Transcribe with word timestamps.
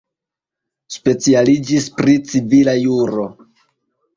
Specialiĝis 0.95 1.87
pri 1.99 2.17
civila 2.33 2.77
juro. 2.81 3.29